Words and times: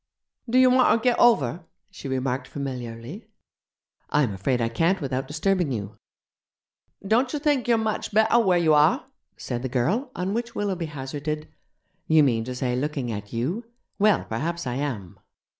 'Do 0.49 0.57
you 0.57 0.71
wanter 0.71 0.99
get 0.99 1.19
over?' 1.19 1.63
she 1.91 2.07
remarked 2.07 2.47
familiarly. 2.47 3.27
'I'm 4.09 4.33
afraid 4.33 4.59
I 4.59 4.67
can't 4.67 4.99
without 4.99 5.27
disturbing 5.27 5.71
you.' 5.71 5.95
'Dontcher 7.05 7.37
think 7.39 7.67
you're 7.67 7.77
much 7.77 8.11
better 8.11 8.39
where 8.39 8.57
you 8.57 8.73
are?' 8.73 9.05
said 9.37 9.61
the 9.61 9.69
girl, 9.69 10.09
on 10.15 10.33
which 10.33 10.55
Willoughby 10.55 10.87
hazarded: 10.87 11.49
'You 12.07 12.23
mean 12.23 12.43
to 12.45 12.55
say 12.55 12.75
looking 12.75 13.11
at 13.11 13.31
you? 13.31 13.63
Well, 13.99 14.25
perhaps 14.27 14.65
I 14.65 14.73
am!' 14.77 15.19